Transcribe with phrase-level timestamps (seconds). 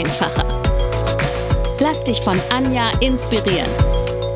[0.00, 0.46] einfacher.
[1.78, 3.70] Lass dich von Anja inspirieren.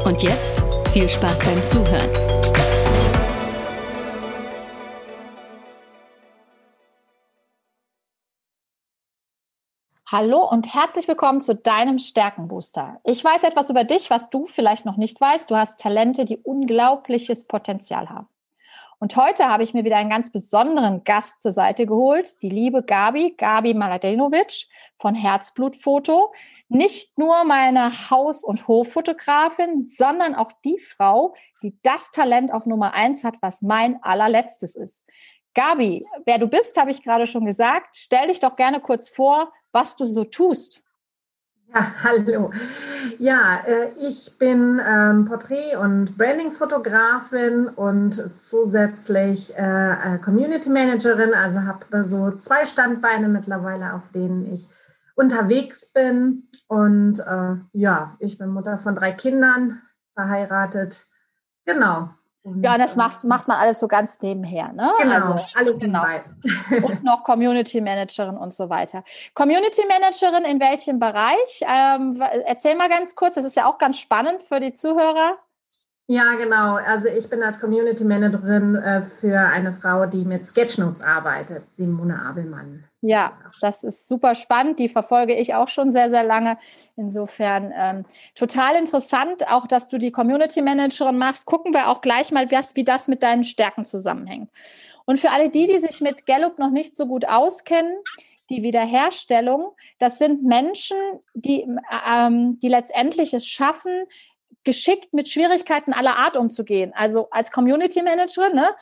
[0.05, 0.63] Und jetzt
[0.93, 2.11] viel Spaß beim Zuhören.
[10.07, 13.01] Hallo und herzlich willkommen zu deinem Stärkenbooster.
[13.05, 15.51] Ich weiß etwas über dich, was du vielleicht noch nicht weißt.
[15.51, 18.29] Du hast Talente, die unglaubliches Potenzial haben.
[18.99, 22.83] Und heute habe ich mir wieder einen ganz besonderen Gast zur Seite geholt, die liebe
[22.83, 24.67] Gabi, Gabi Maladenovic
[24.99, 26.33] von Herzblutfoto.
[26.69, 32.95] Nicht nur meine Haus- und Hoffotografin, sondern auch die Frau, die das Talent auf Nummer
[32.95, 35.07] eins hat, was mein allerletztes ist.
[35.55, 37.97] Gabi, wer du bist, habe ich gerade schon gesagt.
[37.97, 40.85] Stell dich doch gerne kurz vor, was du so tust.
[41.75, 42.53] Ja, hallo.
[43.19, 51.63] Ja, äh, ich bin ähm, Porträt- und Branding-Fotografin und zusätzlich äh, äh, Community Managerin, also
[51.63, 54.69] habe so zwei Standbeine mittlerweile, auf denen ich
[55.17, 56.49] unterwegs bin.
[56.67, 57.23] Und
[57.73, 59.81] ja, ich bin Mutter von drei Kindern,
[60.15, 61.07] verheiratet.
[61.67, 62.09] Genau.
[62.45, 64.93] Und, ja, das macht, macht man alles so ganz nebenher, ne?
[65.01, 66.05] Genau, also, alles genau.
[66.07, 66.87] nebenbei.
[66.87, 69.03] und noch Community Managerin und so weiter.
[69.33, 71.65] Community Managerin in welchem Bereich?
[71.67, 75.39] Ähm, erzähl mal ganz kurz, das ist ja auch ganz spannend für die Zuhörer.
[76.07, 76.75] Ja, genau.
[76.75, 82.21] Also ich bin als Community Managerin äh, für eine Frau, die mit Sketchnotes arbeitet, Simone
[82.21, 82.85] Abelmann.
[83.01, 84.79] Ja, das ist super spannend.
[84.79, 86.59] Die verfolge ich auch schon sehr, sehr lange.
[86.97, 91.47] Insofern ähm, total interessant, auch dass du die Community Managerin machst.
[91.47, 94.51] Gucken wir auch gleich mal, was, wie das mit deinen Stärken zusammenhängt.
[95.07, 97.95] Und für alle die, die sich mit Gallup noch nicht so gut auskennen,
[98.51, 100.99] die Wiederherstellung, das sind Menschen,
[101.35, 101.67] die,
[102.07, 104.05] ähm, die letztendlich es schaffen,
[104.65, 106.93] geschickt mit Schwierigkeiten aller Art umzugehen.
[106.95, 108.75] Also als Community Manager, ne,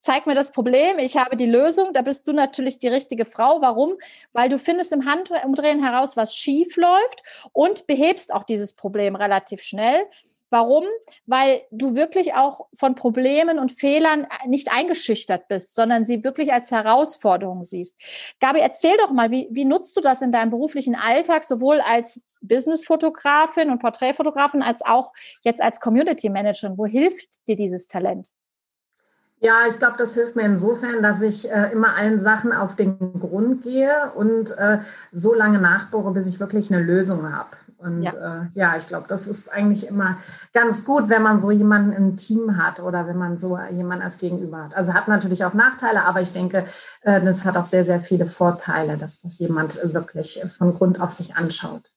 [0.00, 3.60] zeig mir das Problem, ich habe die Lösung, da bist du natürlich die richtige Frau.
[3.60, 3.96] Warum?
[4.32, 7.22] Weil du findest im Handumdrehen heraus, was schief läuft
[7.52, 10.06] und behebst auch dieses Problem relativ schnell.
[10.50, 10.84] Warum?
[11.26, 16.70] Weil du wirklich auch von Problemen und Fehlern nicht eingeschüchtert bist, sondern sie wirklich als
[16.70, 17.96] Herausforderung siehst.
[18.40, 22.22] Gabi, erzähl doch mal, wie, wie nutzt du das in deinem beruflichen Alltag, sowohl als
[22.40, 26.78] Businessfotografin und Porträtfotografin als auch jetzt als Community Managerin?
[26.78, 28.30] Wo hilft dir dieses Talent?
[29.40, 32.98] Ja, ich glaube, das hilft mir insofern, dass ich äh, immer allen Sachen auf den
[33.20, 34.78] Grund gehe und äh,
[35.12, 37.50] so lange nachbohre, bis ich wirklich eine Lösung habe.
[37.78, 40.18] Und ja, äh, ja ich glaube, das ist eigentlich immer
[40.52, 44.18] ganz gut, wenn man so jemanden im Team hat oder wenn man so jemanden als
[44.18, 44.74] Gegenüber hat.
[44.74, 46.64] Also hat natürlich auch Nachteile, aber ich denke,
[47.02, 51.12] äh, das hat auch sehr, sehr viele Vorteile, dass das jemand wirklich von Grund auf
[51.12, 51.92] sich anschaut.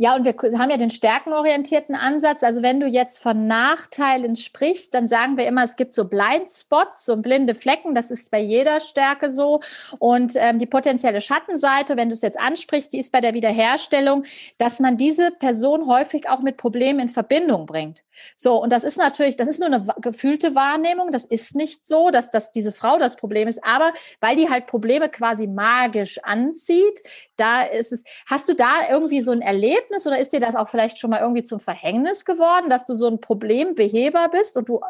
[0.00, 2.44] Ja, und wir haben ja den stärkenorientierten Ansatz.
[2.44, 7.04] Also wenn du jetzt von Nachteilen sprichst, dann sagen wir immer, es gibt so Blindspots,
[7.04, 7.96] so blinde Flecken.
[7.96, 9.60] Das ist bei jeder Stärke so.
[9.98, 14.22] Und ähm, die potenzielle Schattenseite, wenn du es jetzt ansprichst, die ist bei der Wiederherstellung,
[14.58, 18.04] dass man diese Person häufig auch mit Problemen in Verbindung bringt.
[18.36, 21.10] So, und das ist natürlich, das ist nur eine gefühlte Wahrnehmung.
[21.10, 23.64] Das ist nicht so, dass, dass diese Frau das Problem ist.
[23.64, 27.02] Aber weil die halt Probleme quasi magisch anzieht,
[27.36, 30.68] da ist es, hast du da irgendwie so ein Erlebnis oder ist dir das auch
[30.68, 34.80] vielleicht schon mal irgendwie zum Verhängnis geworden, dass du so ein Problembeheber bist und du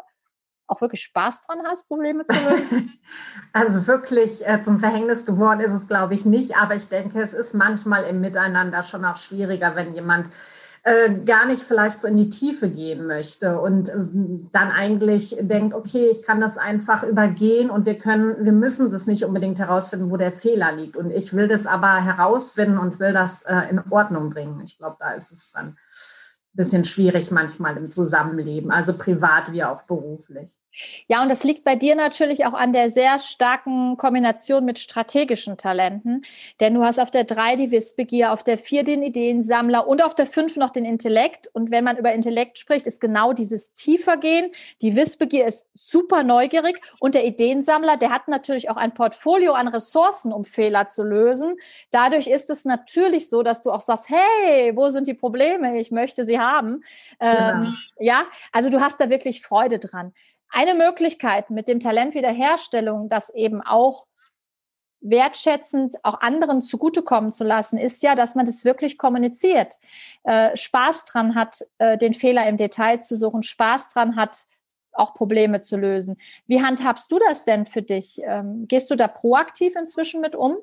[0.67, 2.89] auch wirklich Spaß dran hast, Probleme zu lösen?
[3.53, 6.55] Also wirklich äh, zum Verhängnis geworden ist es, glaube ich, nicht.
[6.55, 10.27] Aber ich denke, es ist manchmal im Miteinander schon auch schwieriger, wenn jemand
[10.83, 13.93] äh, gar nicht vielleicht so in die Tiefe gehen möchte und äh,
[14.51, 19.07] dann eigentlich denkt, okay, ich kann das einfach übergehen und wir können, wir müssen das
[19.07, 20.95] nicht unbedingt herausfinden, wo der Fehler liegt.
[20.95, 24.61] Und ich will das aber herausfinden und will das äh, in Ordnung bringen.
[24.63, 25.77] Ich glaube, da ist es dann
[26.53, 30.57] bisschen schwierig manchmal im Zusammenleben, also privat wie auch beruflich.
[31.07, 35.57] Ja, und das liegt bei dir natürlich auch an der sehr starken Kombination mit strategischen
[35.57, 36.23] Talenten.
[36.59, 40.15] Denn du hast auf der drei die Wissbegier, auf der vier den Ideensammler und auf
[40.15, 41.47] der fünf noch den Intellekt.
[41.53, 44.51] Und wenn man über Intellekt spricht, ist genau dieses Tiefergehen.
[44.81, 49.67] Die Wissbegier ist super neugierig und der Ideensammler, der hat natürlich auch ein Portfolio an
[49.67, 51.55] Ressourcen, um Fehler zu lösen.
[51.91, 55.77] Dadurch ist es natürlich so, dass du auch sagst, hey, wo sind die Probleme?
[55.77, 56.48] Ich möchte sie haben.
[56.57, 56.81] Ähm,
[57.19, 57.67] genau.
[57.99, 60.13] Ja, also du hast da wirklich Freude dran.
[60.49, 64.07] Eine Möglichkeit mit dem Talent Wiederherstellung, das eben auch
[65.01, 69.75] wertschätzend auch anderen zugutekommen zu lassen, ist ja, dass man das wirklich kommuniziert.
[70.23, 74.45] Äh, Spaß dran hat, äh, den Fehler im Detail zu suchen, Spaß dran hat,
[74.91, 76.17] auch Probleme zu lösen.
[76.47, 78.21] Wie handhabst du das denn für dich?
[78.23, 80.57] Ähm, gehst du da proaktiv inzwischen mit um?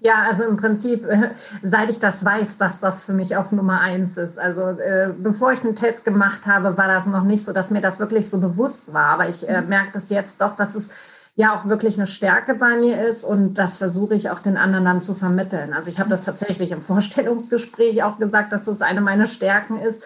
[0.00, 1.30] Ja, also im Prinzip, äh,
[1.62, 4.38] seit ich das weiß, dass das für mich auf Nummer eins ist.
[4.38, 7.80] Also äh, bevor ich einen Test gemacht habe, war das noch nicht so, dass mir
[7.80, 9.06] das wirklich so bewusst war.
[9.06, 9.68] Aber ich äh, mhm.
[9.68, 13.54] merke das jetzt doch, dass es ja auch wirklich eine Stärke bei mir ist und
[13.54, 15.72] das versuche ich auch den anderen dann zu vermitteln.
[15.72, 20.02] Also ich habe das tatsächlich im Vorstellungsgespräch auch gesagt, dass es eine meiner Stärken ist,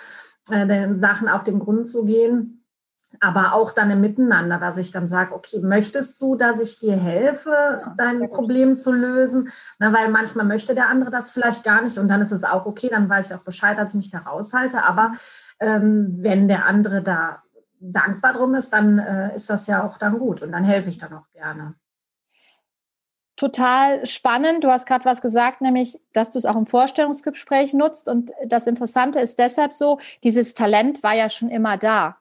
[0.50, 2.63] äh, den Sachen auf den Grund zu gehen
[3.24, 6.94] aber auch dann im Miteinander, dass ich dann sage, okay, möchtest du, dass ich dir
[6.94, 9.48] helfe, dein Problem zu lösen?
[9.78, 12.66] Na, weil manchmal möchte der andere das vielleicht gar nicht und dann ist es auch
[12.66, 14.84] okay, dann weiß ich auch Bescheid, dass ich mich da raushalte.
[14.84, 15.12] Aber
[15.58, 17.42] ähm, wenn der andere da
[17.80, 20.98] dankbar drum ist, dann äh, ist das ja auch dann gut und dann helfe ich
[20.98, 21.74] dann auch gerne.
[23.36, 24.64] Total spannend.
[24.64, 28.06] Du hast gerade was gesagt, nämlich, dass du es auch im Vorstellungsgespräch nutzt.
[28.06, 32.18] Und das Interessante ist deshalb so, dieses Talent war ja schon immer da.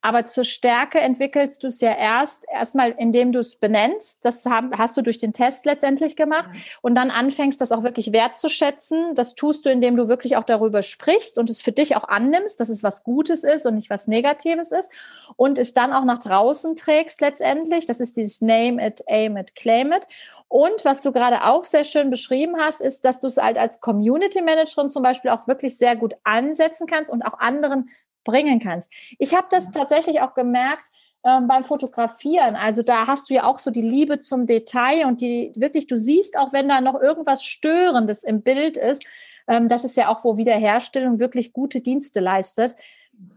[0.00, 4.24] Aber zur Stärke entwickelst du es ja erst, erstmal, indem du es benennst.
[4.24, 6.50] Das hast du durch den Test letztendlich gemacht.
[6.82, 9.14] Und dann anfängst, das auch wirklich wertzuschätzen.
[9.14, 12.60] Das tust du, indem du wirklich auch darüber sprichst und es für dich auch annimmst,
[12.60, 14.90] dass es was Gutes ist und nicht was Negatives ist.
[15.36, 17.86] Und es dann auch nach draußen trägst letztendlich.
[17.86, 20.06] Das ist dieses Name it, aim it, claim it.
[20.48, 23.80] Und was du gerade auch sehr schön beschrieben hast, ist, dass du es halt als
[23.80, 27.90] Community Managerin zum Beispiel auch wirklich sehr gut ansetzen kannst und auch anderen
[28.26, 28.92] bringen kannst.
[29.18, 30.82] Ich habe das tatsächlich auch gemerkt
[31.24, 32.54] ähm, beim Fotografieren.
[32.54, 35.98] Also da hast du ja auch so die Liebe zum Detail und die wirklich, du
[35.98, 39.06] siehst auch, wenn da noch irgendwas Störendes im Bild ist,
[39.48, 42.76] ähm, das ist ja auch, wo Wiederherstellung wirklich gute Dienste leistet,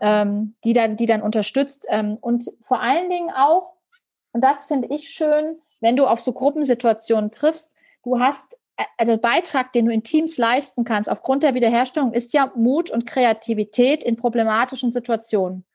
[0.01, 1.85] ähm, die dann, die dann unterstützt.
[1.89, 3.73] Ähm, und vor allen Dingen auch,
[4.33, 8.58] und das finde ich schön, wenn du auf so Gruppensituationen triffst, du hast
[8.97, 13.05] also Beitrag, den du in Teams leisten kannst, aufgrund der Wiederherstellung, ist ja Mut und
[13.05, 15.65] Kreativität in problematischen Situationen.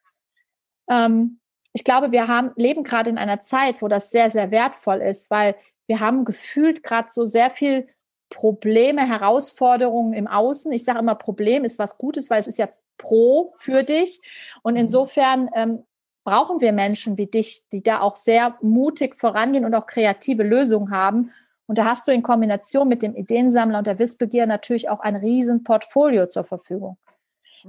[0.88, 1.40] Ähm,
[1.72, 5.30] ich glaube, wir haben, leben gerade in einer Zeit, wo das sehr, sehr wertvoll ist,
[5.30, 5.56] weil
[5.86, 7.88] wir haben gefühlt gerade so sehr viel
[8.30, 10.72] Probleme, Herausforderungen im Außen.
[10.72, 14.20] Ich sage immer, Problem ist was Gutes, weil es ist ja pro für dich.
[14.62, 15.84] Und insofern ähm,
[16.24, 20.90] brauchen wir Menschen wie dich, die da auch sehr mutig vorangehen und auch kreative Lösungen
[20.90, 21.32] haben
[21.66, 25.16] und da hast du in Kombination mit dem Ideensammler und der Wissbegier natürlich auch ein
[25.16, 26.98] riesen Portfolio zur Verfügung.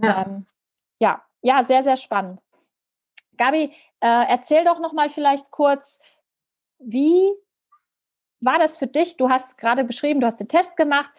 [0.02, 0.46] Ja, ähm,
[1.00, 2.42] ja, ja, sehr, sehr spannend.
[3.38, 6.00] Gabi, äh, erzähl doch noch mal vielleicht kurz,
[6.80, 7.34] wie
[8.42, 9.18] war das für dich?
[9.18, 11.12] Du hast gerade beschrieben, du hast den Test gemacht.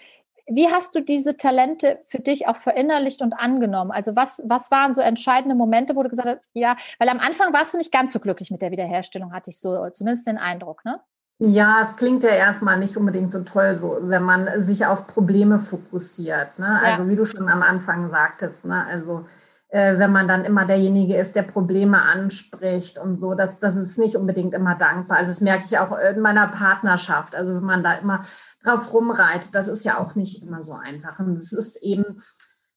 [0.47, 3.91] Wie hast du diese Talente für dich auch verinnerlicht und angenommen?
[3.91, 7.53] Also was, was waren so entscheidende Momente, wo du gesagt hast, ja, weil am Anfang
[7.53, 10.85] warst du nicht ganz so glücklich mit der Wiederherstellung, hatte ich so zumindest den Eindruck,
[10.85, 11.01] ne?
[11.39, 15.59] Ja, es klingt ja erstmal nicht unbedingt so toll, so wenn man sich auf Probleme
[15.59, 16.59] fokussiert.
[16.59, 16.81] Ne?
[16.83, 17.09] Also ja.
[17.11, 18.87] wie du schon am Anfang sagtest, ne?
[18.87, 19.27] also
[19.69, 23.99] äh, wenn man dann immer derjenige ist, der Probleme anspricht und so, das, das ist
[23.99, 25.19] nicht unbedingt immer dankbar.
[25.19, 27.35] Also das merke ich auch in meiner Partnerschaft.
[27.35, 28.21] Also wenn man da immer
[28.65, 31.19] drauf rumreitet, das ist ja auch nicht immer so einfach.
[31.21, 32.23] Und es ist eben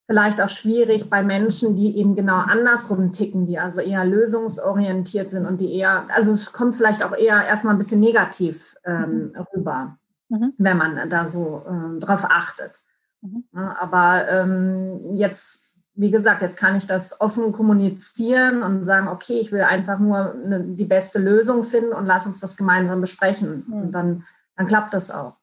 [0.10, 5.46] vielleicht auch schwierig bei Menschen, die eben genau andersrum ticken, die also eher lösungsorientiert sind
[5.46, 9.46] und die eher, also es kommt vielleicht auch eher erstmal ein bisschen negativ ähm, mhm.
[9.54, 9.98] rüber,
[10.30, 10.52] mhm.
[10.58, 12.82] wenn man da so ähm, drauf achtet.
[13.22, 13.44] Mhm.
[13.54, 19.39] Ja, aber ähm, jetzt, wie gesagt, jetzt kann ich das offen kommunizieren und sagen, okay,
[19.39, 23.63] ich will einfach nur eine, die beste Lösung finden und lass uns das gemeinsam besprechen.
[23.68, 23.74] Mhm.
[23.74, 24.24] Und dann,
[24.58, 25.38] dann klappt das auch.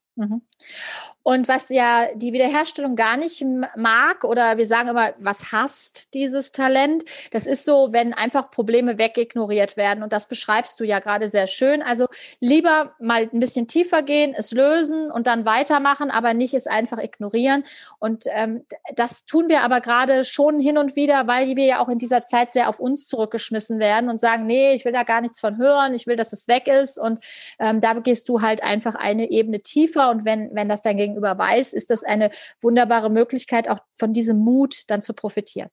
[1.27, 6.53] Und was ja die Wiederherstellung gar nicht mag, oder wir sagen immer, was hasst dieses
[6.53, 10.05] Talent, das ist so, wenn einfach Probleme wegignoriert werden.
[10.05, 11.83] Und das beschreibst du ja gerade sehr schön.
[11.83, 12.07] Also
[12.39, 17.03] lieber mal ein bisschen tiefer gehen, es lösen und dann weitermachen, aber nicht es einfach
[17.03, 17.65] ignorieren.
[17.99, 18.65] Und ähm,
[18.95, 22.25] das tun wir aber gerade schon hin und wieder, weil wir ja auch in dieser
[22.25, 25.59] Zeit sehr auf uns zurückgeschmissen werden und sagen, nee, ich will da gar nichts von
[25.59, 26.99] hören, ich will, dass es weg ist.
[26.99, 27.19] Und
[27.59, 30.09] ähm, da gehst du halt einfach eine Ebene tiefer.
[30.11, 32.31] Und wenn, wenn das dann gegen gegenüber weiß, ist das eine
[32.61, 35.71] wunderbare Möglichkeit, auch von diesem Mut dann zu profitieren.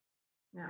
[0.53, 0.69] Ja.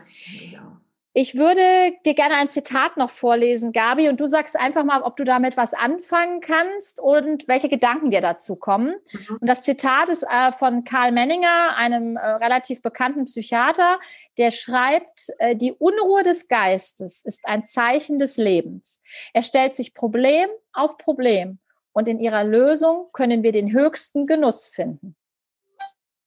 [1.16, 1.62] Ich würde
[2.08, 5.58] dir gerne ein Zitat noch vorlesen, Gabi, und du sagst einfach mal, ob du damit
[5.58, 8.96] was anfangen kannst und welche Gedanken dir dazu kommen.
[9.12, 9.38] Mhm.
[9.40, 14.00] Und das Zitat ist äh, von Karl Menninger, einem äh, relativ bekannten Psychiater,
[14.40, 19.00] der schreibt, äh, die Unruhe des Geistes ist ein Zeichen des Lebens.
[19.34, 21.60] Er stellt sich Problem auf Problem
[21.94, 25.16] und in ihrer Lösung können wir den höchsten Genuss finden.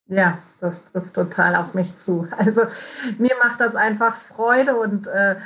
[0.09, 2.29] Ja, das trifft total auf mich zu.
[2.39, 2.63] Also
[3.19, 5.37] mir macht das einfach Freude und äh,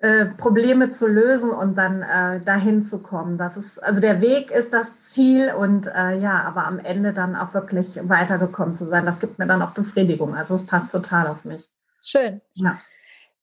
[0.00, 3.38] äh, Probleme zu lösen und dann äh, dahin zu kommen.
[3.38, 7.36] Das ist, also der Weg ist das Ziel und äh, ja, aber am Ende dann
[7.36, 10.34] auch wirklich weitergekommen zu sein, das gibt mir dann auch Befriedigung.
[10.34, 11.68] Also es passt total auf mich.
[12.02, 12.40] Schön.
[12.54, 12.80] Ja.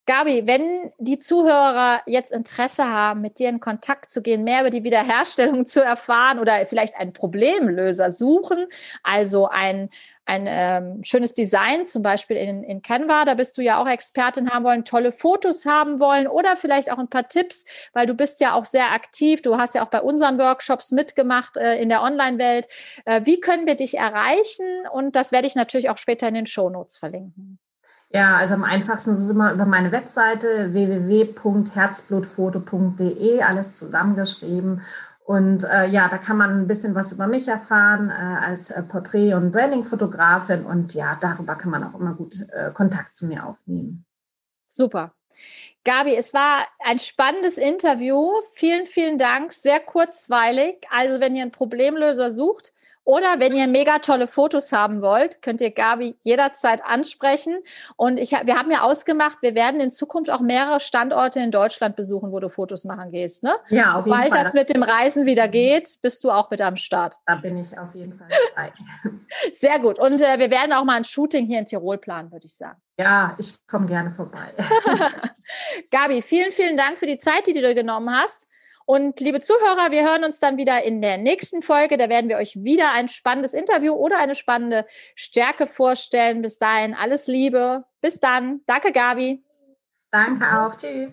[0.08, 4.70] Gabi, wenn die Zuhörer jetzt Interesse haben, mit dir in Kontakt zu gehen, mehr über
[4.70, 8.68] die Wiederherstellung zu erfahren oder vielleicht einen Problemlöser suchen,
[9.02, 9.90] also ein,
[10.24, 14.48] ein ähm, schönes Design, zum Beispiel in, in Canva, da bist du ja auch Expertin
[14.48, 18.40] haben wollen, tolle Fotos haben wollen oder vielleicht auch ein paar Tipps, weil du bist
[18.40, 22.02] ja auch sehr aktiv, du hast ja auch bei unseren Workshops mitgemacht äh, in der
[22.02, 22.66] Online-Welt.
[23.04, 24.86] Äh, wie können wir dich erreichen?
[24.90, 27.58] Und das werde ich natürlich auch später in den Show Notes verlinken.
[28.10, 34.80] Ja, also am einfachsten ist es immer über meine Webseite www.herzblutfoto.de, alles zusammengeschrieben.
[35.24, 38.82] Und äh, ja, da kann man ein bisschen was über mich erfahren äh, als äh,
[38.82, 40.64] Porträt- und Branding-Fotografin.
[40.64, 44.06] Und ja, darüber kann man auch immer gut äh, Kontakt zu mir aufnehmen.
[44.64, 45.12] Super.
[45.84, 48.32] Gabi, es war ein spannendes Interview.
[48.54, 49.52] Vielen, vielen Dank.
[49.52, 50.86] Sehr kurzweilig.
[50.90, 52.72] Also, wenn ihr einen Problemlöser sucht,
[53.08, 57.58] oder wenn ihr mega tolle Fotos haben wollt, könnt ihr Gabi jederzeit ansprechen.
[57.96, 61.96] Und ich, wir haben ja ausgemacht, wir werden in Zukunft auch mehrere Standorte in Deutschland
[61.96, 63.42] besuchen, wo du Fotos machen gehst.
[63.42, 63.56] Ne?
[63.70, 64.44] Ja, auf Sobald jeden Fall.
[64.44, 67.16] das mit dem Reisen wieder geht, bist du auch mit am Start.
[67.24, 68.72] Da bin ich auf jeden Fall dabei.
[69.52, 69.98] Sehr gut.
[69.98, 72.78] Und äh, wir werden auch mal ein Shooting hier in Tirol planen, würde ich sagen.
[72.98, 74.48] Ja, ich komme gerne vorbei.
[75.90, 78.48] Gabi, vielen, vielen Dank für die Zeit, die du dir genommen hast.
[78.88, 81.98] Und liebe Zuhörer, wir hören uns dann wieder in der nächsten Folge.
[81.98, 86.40] Da werden wir euch wieder ein spannendes Interview oder eine spannende Stärke vorstellen.
[86.40, 87.84] Bis dahin alles Liebe.
[88.00, 88.62] Bis dann.
[88.64, 89.44] Danke, Gabi.
[90.10, 90.74] Danke auch.
[90.74, 91.12] Tschüss.